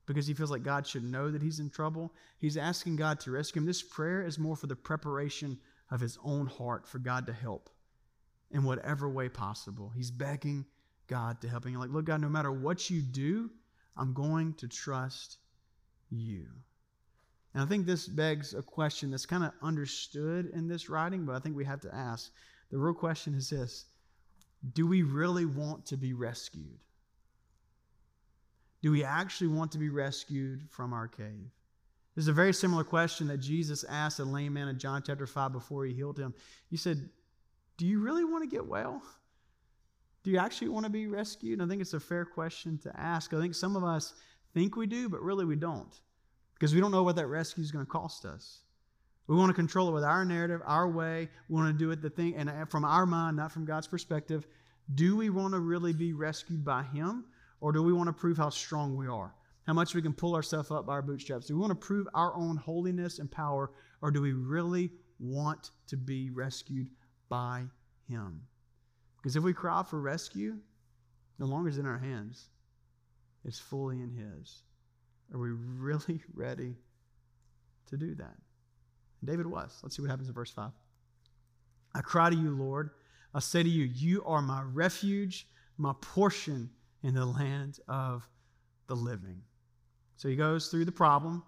[0.07, 2.13] because he feels like God should know that he's in trouble.
[2.39, 3.67] He's asking God to rescue him.
[3.67, 5.59] This prayer is more for the preparation
[5.91, 7.69] of his own heart for God to help
[8.51, 9.91] in whatever way possible.
[9.95, 10.65] He's begging
[11.07, 11.75] God to help him.
[11.75, 13.51] Like, look, God, no matter what you do,
[13.95, 15.37] I'm going to trust
[16.09, 16.47] you.
[17.57, 21.33] And I think this begs a question that's kind of understood in this writing, but
[21.33, 22.31] I think we have to ask.
[22.69, 23.85] The real question is this
[24.73, 26.77] Do we really want to be rescued?
[28.83, 31.49] Do we actually want to be rescued from our cave?
[32.15, 35.25] This is a very similar question that Jesus asked a lame man in John chapter
[35.25, 36.35] 5 before he healed him.
[36.69, 37.09] He said,
[37.77, 39.01] Do you really want to get well?
[40.23, 41.59] Do you actually want to be rescued?
[41.59, 43.33] And I think it's a fair question to ask.
[43.33, 44.13] I think some of us
[44.53, 45.99] think we do, but really we don't
[46.57, 48.61] because we don't know what that rescue is going to cost us.
[49.27, 51.29] We want to control it with our narrative, our way.
[51.49, 53.87] We want to do it the thing, and uh, from our mind, not from God's
[53.87, 54.47] perspective.
[54.95, 57.25] Do we want to really be rescued by Him,
[57.59, 59.35] or do we want to prove how strong we are?
[59.65, 61.47] How much we can pull ourselves up by our bootstraps?
[61.47, 65.71] Do we want to prove our own holiness and power, or do we really want
[65.87, 66.89] to be rescued
[67.27, 67.65] by
[68.07, 68.41] Him?
[69.17, 70.55] Because if we cry for rescue,
[71.37, 72.47] no longer is in our hands,
[73.43, 74.63] it's fully in His.
[75.33, 76.75] Are we really ready
[77.87, 78.35] to do that?
[79.23, 79.79] David was.
[79.81, 80.71] Let's see what happens in verse 5.
[81.95, 82.91] I cry to you, Lord.
[83.33, 86.69] I say to you, You are my refuge, my portion
[87.03, 88.27] in the land of
[88.87, 89.41] the living.
[90.15, 91.43] So he goes through the problem.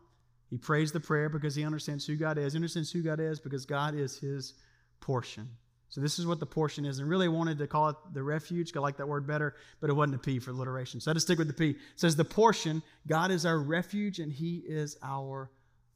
[0.49, 2.53] He prays the prayer because he understands who God is.
[2.53, 4.55] He understands who God is because God is his
[4.99, 5.47] portion.
[5.89, 6.99] So this is what the portion is.
[6.99, 8.75] And really wanted to call it the refuge.
[8.75, 10.99] I like that word better, but it wasn't a P for alliteration.
[10.99, 11.71] So I to stick with the P.
[11.71, 15.49] It says the portion, God is our refuge and he is our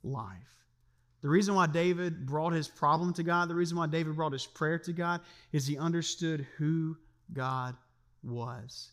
[0.03, 0.53] life.
[1.21, 4.45] The reason why David brought his problem to God, the reason why David brought his
[4.45, 5.21] prayer to God,
[5.53, 6.97] is he understood who
[7.31, 7.77] God
[8.23, 8.89] was.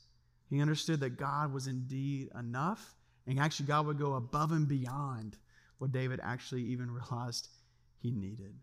[0.49, 2.95] He understood that God was indeed enough,
[3.27, 5.37] and actually, God would go above and beyond
[5.79, 7.49] what David actually even realized
[8.01, 8.55] he needed.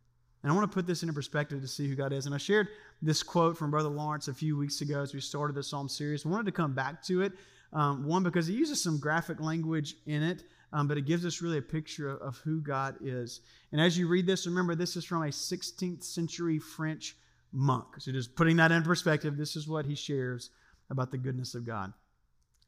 [0.43, 2.26] And I want to put this into perspective to see who God is.
[2.26, 2.67] And I shared
[3.02, 6.26] this quote from Brother Lawrence a few weeks ago as we started the Psalm series.
[6.26, 7.34] I wanted to come back to it.
[7.73, 11.41] Um, one, because he uses some graphic language in it, um, but it gives us
[11.41, 13.41] really a picture of, of who God is.
[13.71, 17.17] And as you read this, remember this is from a 16th century French
[17.52, 17.88] monk.
[18.00, 20.52] So just putting that in perspective, this is what he shares
[20.89, 21.91] about the goodness of God.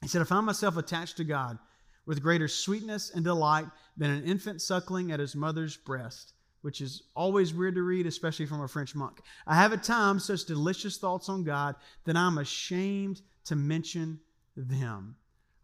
[0.01, 1.58] He said, I found myself attached to God
[2.05, 7.03] with greater sweetness and delight than an infant suckling at his mother's breast which is
[7.15, 9.21] always weird to read, especially from a French monk.
[9.47, 14.19] I have at times such delicious thoughts on God that I'm ashamed to mention
[14.55, 15.15] them.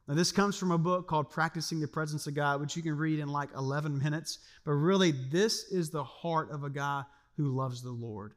[0.08, 2.96] Now, this comes from a book called Practicing the Presence of God, which you can
[2.96, 4.40] read in like 11 minutes.
[4.64, 7.04] But really, this is the heart of a guy
[7.38, 8.34] who loves the Lord.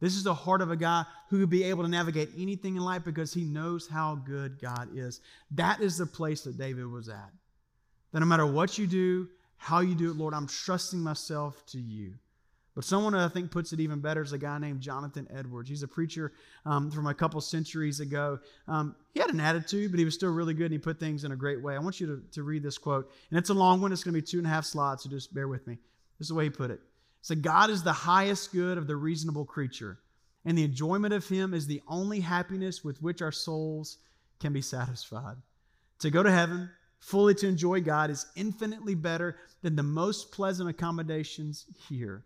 [0.00, 2.82] This is the heart of a guy who would be able to navigate anything in
[2.82, 5.20] life because he knows how good God is.
[5.52, 7.30] That is the place that David was at.
[8.12, 9.28] That no matter what you do,
[9.62, 12.14] how you do it, Lord, I'm trusting myself to you.
[12.74, 15.68] But someone I think puts it even better is a guy named Jonathan Edwards.
[15.68, 16.32] He's a preacher
[16.66, 18.40] um, from a couple centuries ago.
[18.66, 21.22] Um, he had an attitude, but he was still really good and he put things
[21.22, 21.76] in a great way.
[21.76, 23.08] I want you to, to read this quote.
[23.30, 25.10] And it's a long one, it's going to be two and a half slides, so
[25.10, 25.74] just bear with me.
[26.18, 26.80] This is the way he put it.
[27.20, 30.00] So, God is the highest good of the reasonable creature,
[30.44, 33.98] and the enjoyment of Him is the only happiness with which our souls
[34.40, 35.36] can be satisfied.
[36.00, 36.68] To go to heaven,
[37.02, 42.24] fully to enjoy God is infinitely better than the most pleasant accommodations here.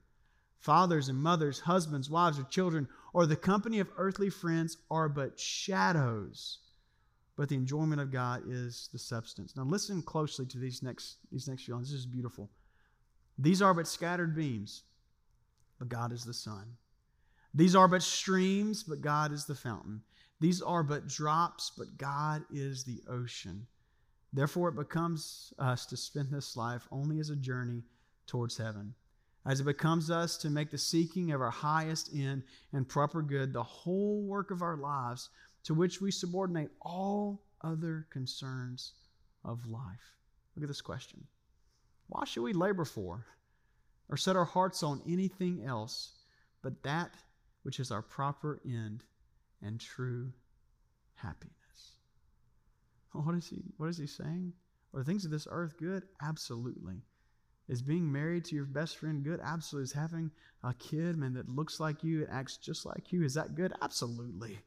[0.58, 5.40] Fathers and mothers, husbands, wives, or children, or the company of earthly friends are but
[5.40, 6.58] shadows.
[7.36, 9.56] But the enjoyment of God is the substance.
[9.56, 11.90] Now listen closely to these next, these next few lines.
[11.90, 12.50] This is beautiful.
[13.38, 14.82] These are but scattered beams,
[15.78, 16.76] but God is the sun.
[17.54, 20.02] These are but streams, but God is the fountain.
[20.38, 23.66] These are but drops, but God is the ocean.
[24.36, 27.84] Therefore, it becomes us to spend this life only as a journey
[28.26, 28.92] towards heaven.
[29.46, 32.42] As it becomes us to make the seeking of our highest end
[32.74, 35.30] and proper good the whole work of our lives,
[35.64, 38.92] to which we subordinate all other concerns
[39.42, 40.12] of life.
[40.54, 41.24] Look at this question
[42.08, 43.24] Why should we labor for
[44.10, 46.12] or set our hearts on anything else
[46.60, 47.14] but that
[47.62, 49.02] which is our proper end
[49.62, 50.30] and true
[51.14, 51.65] happiness?
[53.24, 54.52] What is he what is he saying?
[54.94, 56.04] Are things of this earth good?
[56.22, 57.02] Absolutely.
[57.68, 59.40] Is being married to your best friend good?
[59.42, 59.84] Absolutely.
[59.84, 60.30] Is having
[60.62, 63.72] a kid, man, that looks like you, it acts just like you, is that good?
[63.82, 64.58] Absolutely.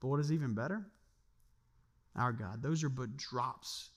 [0.00, 0.86] But what is even better?
[2.16, 2.62] Our God.
[2.62, 3.90] Those are but drops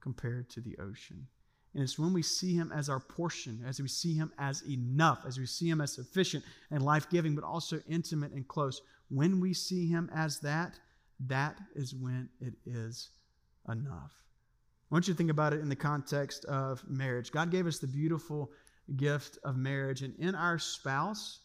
[0.00, 1.26] compared to the ocean.
[1.74, 5.24] And it's when we see him as our portion, as we see him as enough,
[5.26, 8.80] as we see him as sufficient and life giving, but also intimate and close.
[9.08, 10.78] When we see him as that,
[11.26, 13.10] that is when it is
[13.68, 14.12] enough.
[14.90, 17.32] I want you to think about it in the context of marriage.
[17.32, 18.52] God gave us the beautiful
[18.96, 21.40] gift of marriage, and in our spouse,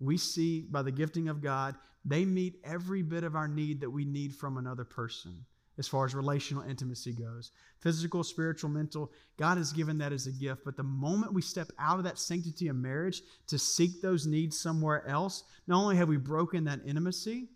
[0.00, 3.90] we see by the gifting of God, they meet every bit of our need that
[3.90, 5.44] we need from another person.
[5.78, 7.52] as far as relational intimacy goes.
[7.80, 10.64] Physical, spiritual, mental, God has given that as a gift.
[10.64, 14.60] But the moment we step out of that sanctity of marriage to seek those needs
[14.60, 17.48] somewhere else, not only have we broken that intimacy,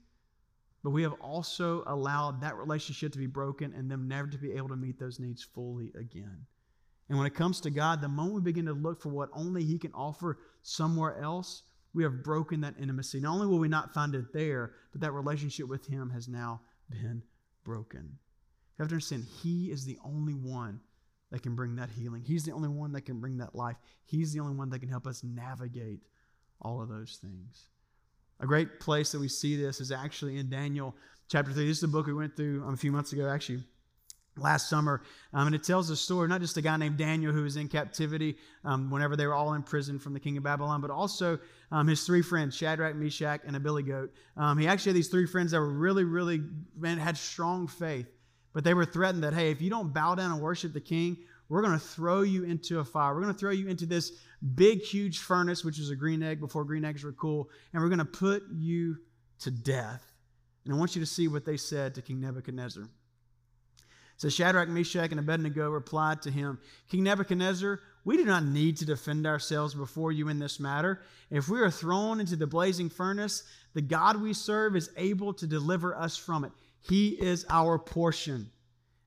[0.83, 4.53] but we have also allowed that relationship to be broken and them never to be
[4.53, 6.45] able to meet those needs fully again.
[7.09, 9.65] And when it comes to God, the moment we begin to look for what only
[9.65, 11.63] He can offer somewhere else,
[11.95, 13.21] we have broken that intimacy.
[13.21, 16.63] Not only will we not find it there, but that relationship with Him has now
[16.89, 17.23] been
[17.65, 18.19] broken.
[18.79, 20.81] You have to understand, He is the only one
[21.31, 22.23] that can bring that healing.
[22.23, 23.77] He's the only one that can bring that life.
[24.05, 26.01] He's the only one that can help us navigate
[26.61, 27.69] all of those things.
[28.43, 30.97] A great place that we see this is actually in Daniel
[31.29, 31.65] chapter 3.
[31.65, 33.63] This is the book we went through um, a few months ago, actually
[34.37, 35.03] last summer.
[35.33, 37.69] Um, and it tells the story, not just a guy named Daniel who was in
[37.69, 41.39] captivity um, whenever they were all in prison from the king of Babylon, but also
[41.71, 44.09] um, his three friends, Shadrach, Meshach, and Abednego.
[44.37, 46.43] Um, he actually had these three friends that were really, really,
[46.77, 48.07] man, had strong faith.
[48.55, 51.19] But they were threatened that, hey, if you don't bow down and worship the king,
[51.53, 53.15] we're going to throw you into a fire.
[53.15, 54.13] We're going to throw you into this
[54.55, 57.91] big, huge furnace, which was a green egg before green eggs were cool, and we're
[57.91, 58.97] going to put you
[59.41, 60.03] to death.
[60.65, 62.85] And I want you to see what they said to King Nebuchadnezzar.
[64.17, 68.87] So Shadrach, Meshach, and Abednego replied to him, King Nebuchadnezzar, we do not need to
[68.87, 71.03] defend ourselves before you in this matter.
[71.31, 75.47] If we are thrown into the blazing furnace, the God we serve is able to
[75.47, 76.53] deliver us from it.
[76.81, 78.51] He is our portion,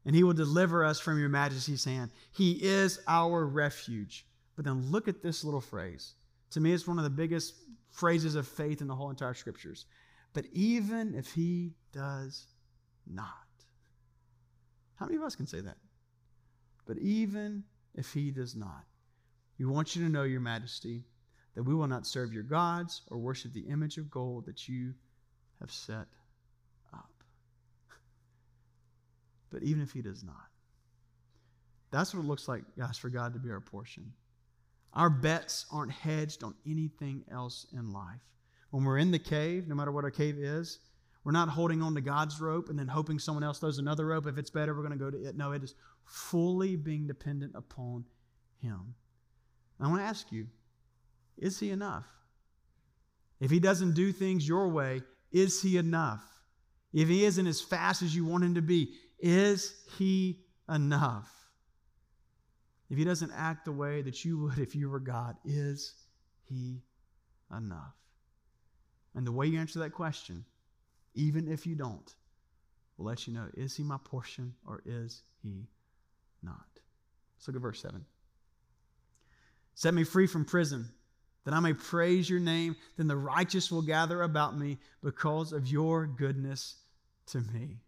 [0.05, 2.11] and he will deliver us from your majesty's hand.
[2.31, 4.25] He is our refuge.
[4.55, 6.13] But then look at this little phrase.
[6.51, 7.55] To me, it's one of the biggest
[7.91, 9.85] phrases of faith in the whole entire scriptures.
[10.33, 12.47] But even if he does
[13.07, 13.29] not,
[14.95, 15.77] how many of us can say that?
[16.85, 17.63] But even
[17.95, 18.85] if he does not,
[19.57, 21.03] we want you to know, Your Majesty,
[21.55, 24.93] that we will not serve your gods or worship the image of gold that you
[25.61, 26.07] have set
[26.93, 27.09] up.
[29.51, 30.49] But even if he does not,
[31.91, 34.11] that's what it looks like, guys, for God to be our portion.
[34.93, 38.21] Our bets aren't hedged on anything else in life.
[38.71, 40.79] When we're in the cave, no matter what our cave is,
[41.23, 44.27] we're not holding on to God's rope and then hoping someone else throws another rope.
[44.27, 45.35] If it's better, we're going to go to it.
[45.35, 45.73] No, it is
[46.05, 48.05] fully being dependent upon
[48.61, 48.93] Him.
[49.79, 50.47] I want to ask you
[51.37, 52.05] is He enough?
[53.41, 56.23] If He doesn't do things your way, is He enough?
[56.93, 61.31] If He isn't as fast as you want Him to be, is He enough?
[62.89, 65.93] If He doesn't act the way that you would if you were God, is
[66.43, 66.81] He
[67.55, 67.95] enough?
[69.15, 70.45] And the way you answer that question
[71.15, 72.13] even if you don't,
[72.97, 75.67] will let you know is he my portion or is he
[76.43, 76.65] not?
[77.37, 78.05] Let's look at verse 7.
[79.73, 80.89] Set me free from prison,
[81.43, 82.75] that I may praise your name.
[82.97, 86.75] Then the righteous will gather about me because of your goodness
[87.27, 87.81] to me.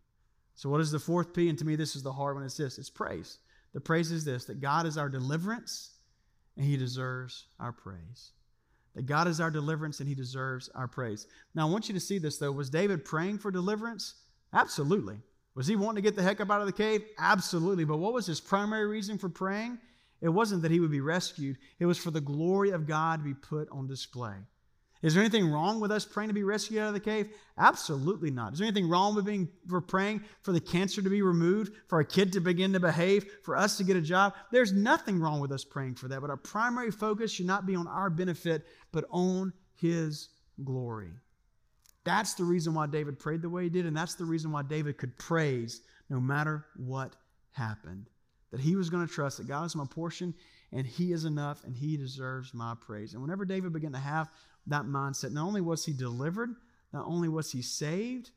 [0.58, 1.48] So, what is the fourth P?
[1.48, 2.44] And to me, this is the hard one.
[2.44, 3.38] It's this it's praise.
[3.74, 5.92] The praise is this that God is our deliverance
[6.58, 8.32] and he deserves our praise
[8.98, 11.28] that God is our deliverance and he deserves our praise.
[11.54, 12.52] Now, I want you to see this though.
[12.52, 14.16] Was David praying for deliverance?
[14.54, 15.18] Absolutely.
[15.54, 17.04] Was he wanting to get the heck up out of the cave?
[17.20, 17.86] Absolutely.
[17.86, 19.78] But what was his primary reason for praying?
[20.20, 23.24] It wasn't that he would be rescued, it was for the glory of God to
[23.24, 24.34] be put on display.
[25.02, 27.30] Is there anything wrong with us praying to be rescued out of the cave?
[27.58, 28.54] Absolutely not.
[28.54, 32.00] Is there anything wrong with being for praying for the cancer to be removed, for
[32.00, 34.34] a kid to begin to behave, for us to get a job?
[34.52, 36.22] There's nothing wrong with us praying for that.
[36.22, 40.30] But our primary focus should not be on our benefit, but on his
[40.64, 41.12] glory.
[42.04, 44.64] That's the reason why David prayed the way he did, and that's the reason why
[44.64, 47.16] David could praise no matter what
[47.52, 48.08] happened.
[48.52, 50.34] That he was going to trust that God is my portion
[50.72, 53.14] and he is enough and he deserves my praise.
[53.14, 54.32] And whenever David began to have
[54.68, 55.32] that mindset.
[55.32, 56.56] Not only was he delivered,
[56.94, 58.32] not only was he saved,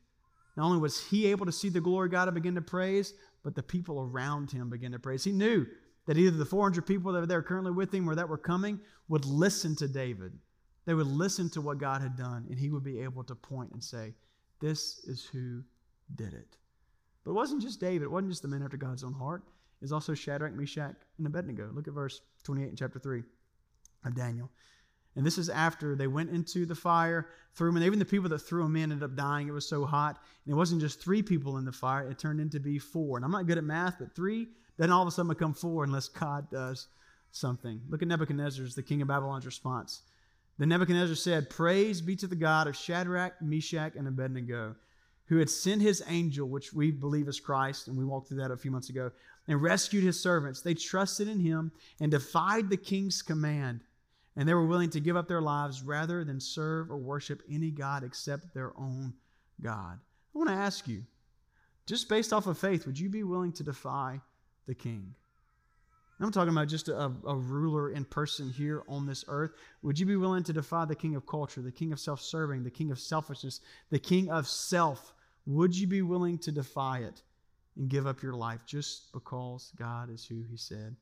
[0.57, 3.13] not only was he able to see the glory of God and begin to praise,
[3.43, 5.23] but the people around him began to praise.
[5.23, 5.65] He knew
[6.05, 8.79] that either the 400 people that were there currently with him or that were coming
[9.07, 10.33] would listen to David.
[10.85, 13.71] They would listen to what God had done, and he would be able to point
[13.71, 14.13] and say,
[14.59, 15.63] This is who
[16.15, 16.57] did it.
[17.23, 19.43] But it wasn't just David, it wasn't just the men after God's own heart.
[19.45, 21.69] It was also Shadrach, Meshach, and Abednego.
[21.73, 23.23] Look at verse 28 in chapter 3
[24.05, 24.49] of Daniel.
[25.15, 28.29] And this is after they went into the fire, threw them, and even the people
[28.29, 29.47] that threw them in ended up dying.
[29.47, 30.17] It was so hot.
[30.45, 33.17] And it wasn't just three people in the fire, it turned into be four.
[33.17, 34.47] And I'm not good at math, but three
[34.77, 36.87] doesn't all of a sudden become four unless God does
[37.31, 37.81] something.
[37.89, 40.01] Look at Nebuchadnezzar's, the king of Babylon's response.
[40.57, 44.75] Then Nebuchadnezzar said, Praise be to the God of Shadrach, Meshach, and Abednego,
[45.25, 48.51] who had sent his angel, which we believe is Christ, and we walked through that
[48.51, 49.11] a few months ago,
[49.47, 50.61] and rescued his servants.
[50.61, 53.81] They trusted in him and defied the king's command
[54.35, 57.71] and they were willing to give up their lives rather than serve or worship any
[57.71, 59.13] God except their own
[59.61, 59.99] God.
[60.33, 61.03] I want to ask you
[61.85, 64.21] just based off of faith, would you be willing to defy
[64.67, 65.13] the king?
[66.21, 69.53] I'm talking about just a, a, ruler in person here on this earth.
[69.81, 72.63] Would you be willing to defy the king of culture, the king of self serving,
[72.63, 75.15] the king of selfishness, the king of self?
[75.47, 77.23] Would you be willing to defy it
[77.75, 80.95] and give up your life just because God is who he said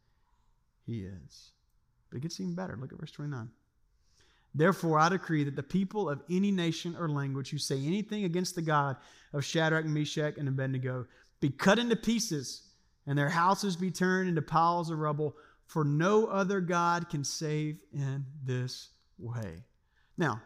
[0.85, 1.51] he is?
[2.09, 2.77] But it gets even better.
[2.79, 3.49] Look at verse 29.
[4.55, 8.55] Therefore, I decree that the people of any nation or language who say anything against
[8.55, 8.97] the God
[9.31, 11.05] of Shadrach, Meshach, and Abednego
[11.39, 12.63] be cut into pieces
[13.09, 17.79] and their houses be turned into piles of rubble, for no other God can save
[17.91, 19.63] in this way.
[20.17, 20.41] Now,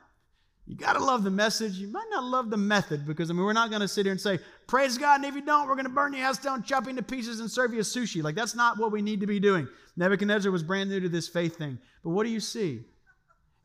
[0.66, 1.74] you got to love the message.
[1.74, 4.12] You might not love the method because, I mean, we're not going to sit here
[4.12, 6.64] and say, Praise God, and if you don't, we're going to burn your house down,
[6.64, 8.24] chop you into pieces, and serve you a sushi.
[8.24, 9.68] Like, that's not what we need to be doing.
[9.98, 11.78] Nebuchadnezzar was brand new to this faith thing.
[12.04, 12.86] But what do you see?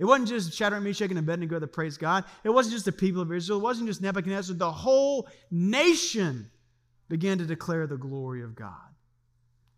[0.00, 2.24] It wasn't just Shadrach, Meshach, and Abednego that praised God.
[2.44, 3.60] It wasn't just the people of Israel.
[3.60, 4.56] It wasn't just Nebuchadnezzar.
[4.56, 6.50] The whole nation
[7.08, 8.72] began to declare the glory of God.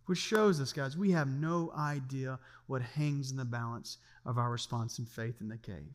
[0.06, 4.50] Which shows us, guys, we have no idea what hangs in the balance of our
[4.50, 5.94] response in faith in the cave.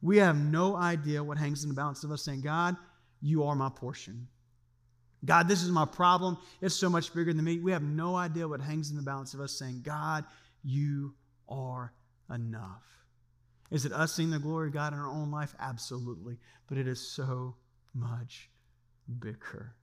[0.00, 2.76] We have no idea what hangs in the balance of us saying, God,
[3.20, 4.28] you are my portion.
[5.24, 6.38] God, this is my problem.
[6.60, 7.58] It's so much bigger than me.
[7.58, 10.24] We have no idea what hangs in the balance of us saying, God,
[10.62, 11.14] you
[11.48, 11.92] are
[12.32, 12.84] enough.
[13.70, 15.54] Is it us seeing the glory of God in our own life?
[15.58, 16.38] Absolutely.
[16.68, 17.56] But it is so
[17.92, 18.48] much
[19.18, 19.74] bigger.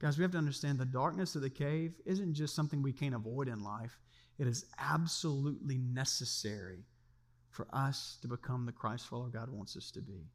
[0.00, 3.14] Guys, we have to understand the darkness of the cave isn't just something we can't
[3.14, 3.98] avoid in life,
[4.38, 6.84] it is absolutely necessary
[7.50, 10.28] for us to become the Christ follower God wants us to be.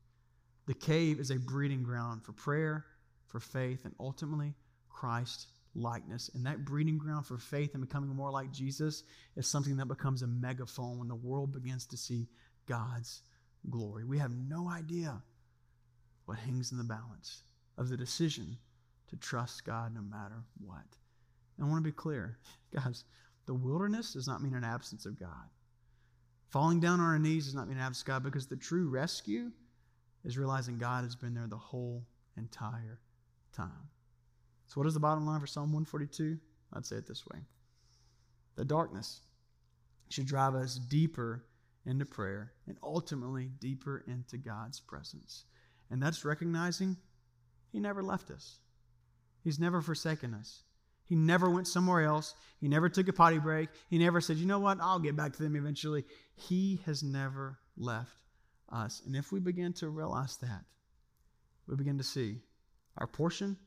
[0.65, 2.85] The cave is a breeding ground for prayer,
[3.27, 4.53] for faith, and ultimately
[4.89, 6.29] Christ likeness.
[6.33, 9.03] And that breeding ground for faith and becoming more like Jesus
[9.35, 12.27] is something that becomes a megaphone when the world begins to see
[12.65, 13.21] God's
[13.69, 14.05] glory.
[14.05, 15.21] We have no idea
[16.25, 17.43] what hangs in the balance
[17.77, 18.57] of the decision
[19.09, 20.85] to trust God no matter what.
[21.57, 22.37] And I want to be clear,
[22.73, 23.03] guys,
[23.45, 25.49] the wilderness does not mean an absence of God.
[26.53, 29.51] Falling down on our knees does not mean of God because the true rescue
[30.23, 32.05] is realizing God has been there the whole
[32.37, 32.99] entire
[33.57, 33.89] time.
[34.67, 36.37] So, what is the bottom line for Psalm 142?
[36.73, 37.39] I'd say it this way
[38.55, 39.21] The darkness
[40.09, 41.43] should drive us deeper
[41.87, 45.45] into prayer and ultimately deeper into God's presence.
[45.89, 46.97] And that's recognizing
[47.71, 48.59] He never left us.
[49.43, 50.61] He's never forsaken us.
[51.05, 52.35] He never went somewhere else.
[52.59, 53.69] He never took a potty break.
[53.89, 56.05] He never said, you know what, I'll get back to them eventually.
[56.35, 58.15] He has never left
[58.69, 59.01] us.
[59.05, 60.63] And if we begin to realize that,
[61.67, 62.37] we begin to see
[62.97, 63.57] our portion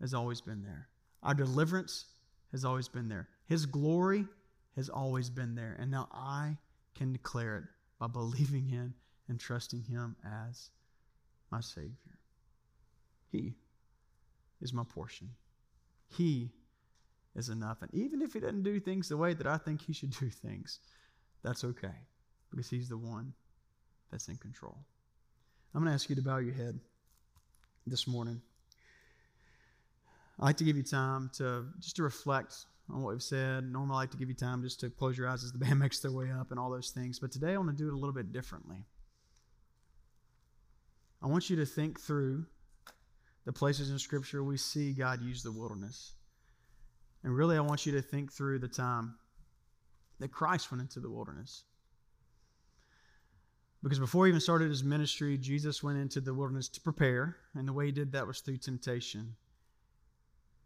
[0.00, 0.88] has always been there,
[1.22, 2.06] our deliverance
[2.52, 4.26] has always been there, His glory
[4.76, 5.76] has always been there.
[5.78, 6.58] And now I
[6.94, 7.64] can declare it
[7.98, 8.94] by believing in
[9.28, 10.70] and trusting Him as
[11.50, 12.18] my Savior.
[13.30, 13.54] He
[14.60, 15.30] is my portion.
[16.08, 16.52] He
[17.36, 17.82] is enough.
[17.82, 20.30] And even if he doesn't do things the way that I think he should do
[20.30, 20.80] things,
[21.42, 21.94] that's okay
[22.50, 23.32] because he's the one
[24.10, 24.76] that's in control.
[25.74, 26.78] I'm going to ask you to bow your head
[27.86, 28.40] this morning.
[30.40, 32.54] I like to give you time to just to reflect
[32.92, 33.64] on what we've said.
[33.70, 35.78] Normally, I like to give you time just to close your eyes as the band
[35.78, 37.18] makes their way up and all those things.
[37.18, 38.84] But today, I want to do it a little bit differently.
[41.22, 42.46] I want you to think through
[43.44, 46.12] the places in Scripture we see God use the wilderness.
[47.24, 49.16] And really, I want you to think through the time
[50.20, 51.64] that Christ went into the wilderness.
[53.82, 57.68] Because before he even started his ministry, Jesus went into the wilderness to prepare, and
[57.68, 59.36] the way he did that was through temptation.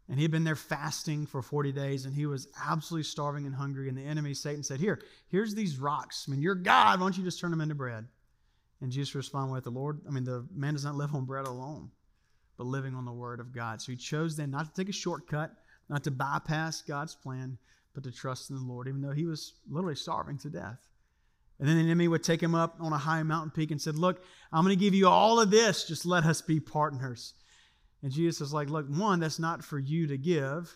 [0.09, 3.55] And he had been there fasting for 40 days, and he was absolutely starving and
[3.55, 3.89] hungry.
[3.89, 6.25] And the enemy, Satan, said, Here, here's these rocks.
[6.27, 6.99] I mean, you're God.
[6.99, 8.07] Why don't you just turn them into bread?
[8.81, 11.45] And Jesus responded with, The Lord, I mean, the man does not live on bread
[11.45, 11.91] alone,
[12.57, 13.81] but living on the word of God.
[13.81, 15.51] So he chose then not to take a shortcut,
[15.91, 17.57] not to bypass God's plan,
[17.93, 20.79] but to trust in the Lord, even though he was literally starving to death.
[21.59, 23.97] And then the enemy would take him up on a high mountain peak and said,
[23.97, 24.23] Look,
[24.53, 25.83] I'm going to give you all of this.
[25.83, 27.33] Just let us be partners.
[28.01, 30.75] And Jesus is like, Look, one, that's not for you to give.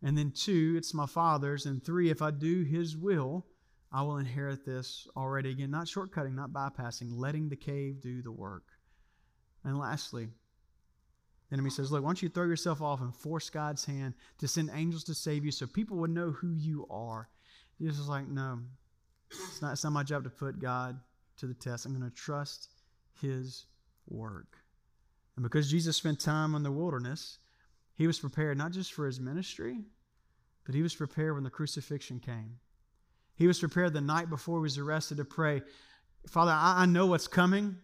[0.00, 1.66] And then two, it's my Father's.
[1.66, 3.44] And three, if I do his will,
[3.92, 5.50] I will inherit this already.
[5.50, 8.64] Again, not shortcutting, not bypassing, letting the cave do the work.
[9.64, 10.28] And lastly,
[11.52, 14.70] enemy says, Look, why don't you throw yourself off and force God's hand to send
[14.74, 17.28] angels to save you so people would know who you are?
[17.78, 18.60] Jesus is like, No,
[19.30, 20.98] it's not, it's not my job to put God
[21.38, 21.86] to the test.
[21.86, 22.70] I'm going to trust
[23.20, 23.66] his
[24.08, 24.58] work.
[25.36, 27.38] And because Jesus spent time in the wilderness,
[27.94, 29.78] he was prepared not just for his ministry,
[30.64, 32.58] but he was prepared when the crucifixion came.
[33.34, 35.62] He was prepared the night before he was arrested to pray,
[36.28, 37.76] Father, I know what's coming.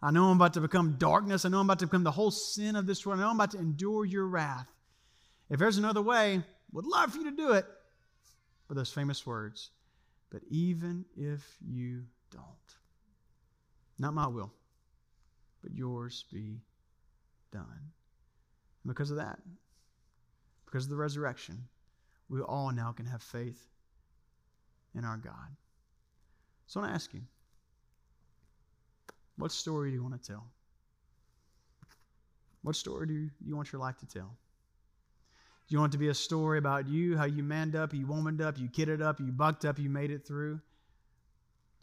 [0.00, 1.44] I know I'm about to become darkness.
[1.44, 3.18] I know I'm about to become the whole sin of this world.
[3.18, 4.68] I know I'm about to endure your wrath.
[5.50, 6.42] If there's another way,
[6.72, 7.66] would love for you to do it.
[8.68, 9.70] For those famous words,
[10.30, 12.44] but even if you don't,
[13.98, 14.52] not my will,
[15.62, 16.60] but yours be
[17.50, 17.64] done.
[18.84, 19.38] And because of that,
[20.66, 21.66] because of the resurrection,
[22.28, 23.70] we all now can have faith
[24.94, 25.56] in our God.
[26.66, 27.22] So I want to ask you,
[29.38, 30.46] what story do you want to tell?
[32.62, 34.36] What story do you want your life to tell?
[35.68, 38.06] Do you want it to be a story about you, how you manned up, you
[38.06, 40.60] womaned up, you kidded up, you bucked up, you made it through?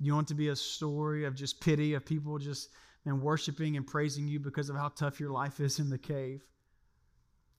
[0.02, 2.70] Do you want it to be a story of just pity, of people just
[3.06, 6.44] and worshiping and praising you because of how tough your life is in the cave?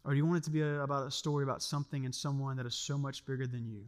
[0.05, 2.57] Or do you want it to be a, about a story about something and someone
[2.57, 3.85] that is so much bigger than you?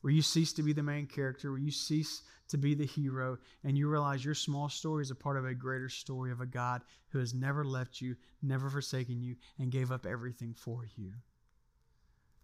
[0.00, 3.38] Where you cease to be the main character, where you cease to be the hero,
[3.64, 6.46] and you realize your small story is a part of a greater story of a
[6.46, 11.12] God who has never left you, never forsaken you, and gave up everything for you.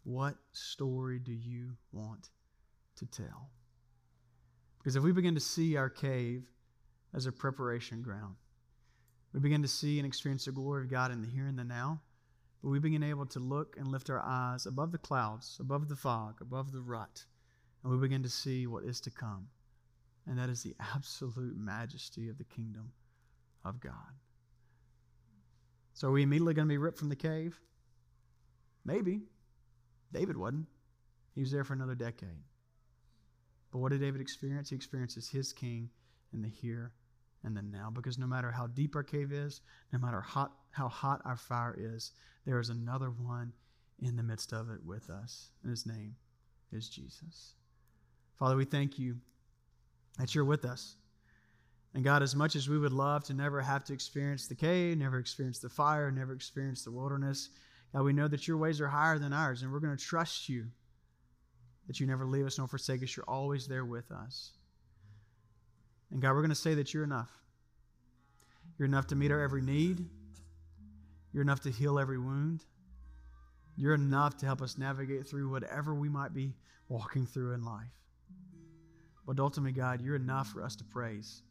[0.02, 2.28] What story do you want
[2.96, 3.50] to tell?
[4.78, 6.44] Because if we begin to see our cave
[7.14, 8.34] as a preparation ground,
[9.32, 11.64] we begin to see and experience the glory of God in the here and the
[11.64, 12.00] now,
[12.62, 15.96] but we begin able to look and lift our eyes above the clouds, above the
[15.96, 17.24] fog, above the rut,
[17.84, 19.46] and we begin to see what is to come.
[20.26, 22.90] And that is the absolute majesty of the kingdom
[23.64, 23.92] of God.
[25.92, 27.60] So are we immediately going to be ripped from the cave?
[28.84, 29.20] Maybe.
[30.12, 30.66] David wasn't.
[31.34, 32.42] He was there for another decade.
[33.70, 34.70] But what did David experience?
[34.70, 35.90] He experiences his king
[36.32, 36.92] in the here
[37.42, 37.90] and the now.
[37.92, 39.60] Because no matter how deep our cave is,
[39.92, 42.12] no matter hot, how hot our fire is,
[42.46, 43.52] there is another one
[44.00, 45.50] in the midst of it with us.
[45.62, 46.16] And his name
[46.72, 47.54] is Jesus.
[48.38, 49.16] Father, we thank you
[50.18, 50.96] that you're with us.
[51.94, 54.98] And God, as much as we would love to never have to experience the cave,
[54.98, 57.50] never experience the fire, never experience the wilderness,
[57.94, 60.48] God, we know that your ways are higher than ours, and we're going to trust
[60.48, 60.66] you
[61.86, 63.16] that you never leave us nor forsake us.
[63.16, 64.52] You're always there with us.
[66.10, 67.30] And God, we're going to say that you're enough.
[68.78, 70.04] You're enough to meet our every need.
[71.32, 72.64] You're enough to heal every wound.
[73.76, 76.54] You're enough to help us navigate through whatever we might be
[76.88, 78.03] walking through in life.
[79.26, 81.42] But ultimately, God, you're enough for us to praise.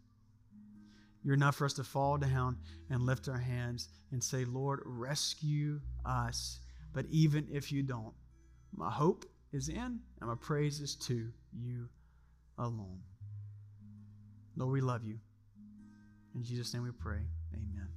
[1.24, 2.58] You're enough for us to fall down
[2.90, 6.60] and lift our hands and say, Lord, rescue us.
[6.94, 8.14] But even if you don't,
[8.76, 11.88] my hope is in and my praise is to you
[12.58, 13.00] alone.
[14.56, 15.18] Lord, we love you.
[16.36, 17.22] In Jesus' name we pray.
[17.54, 17.88] Amen.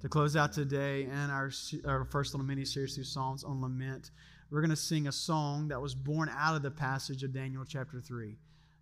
[0.00, 1.50] To close out today and our,
[1.86, 4.10] our first little mini series through Psalms on lament,
[4.50, 7.64] we're going to sing a song that was born out of the passage of Daniel
[7.66, 8.36] chapter 3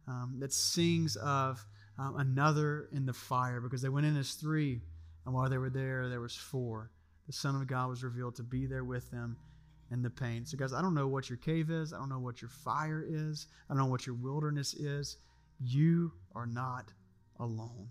[0.07, 1.65] um, that sings of
[1.99, 4.81] um, another in the fire because they went in as three,
[5.25, 6.91] and while they were there, there was four.
[7.27, 9.37] The Son of God was revealed to be there with them
[9.91, 10.45] in the pain.
[10.45, 11.93] So, guys, I don't know what your cave is.
[11.93, 13.47] I don't know what your fire is.
[13.69, 15.17] I don't know what your wilderness is.
[15.61, 16.93] You are not
[17.41, 17.89] alone.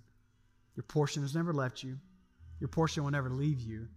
[0.75, 1.97] Your portion has never left you.
[2.59, 3.87] Your portion will never leave you.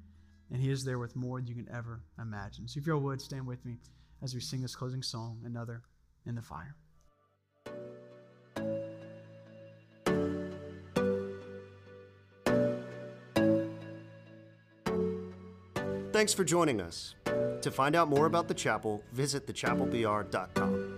[0.50, 2.66] And He is there with more than you can ever imagine.
[2.66, 3.76] So, if you would, stand with me
[4.22, 5.82] as we sing this closing song, Another
[6.26, 6.74] in the Fire.
[16.18, 17.14] Thanks for joining us.
[17.62, 20.97] To find out more about the chapel, visit thechapelbr.com.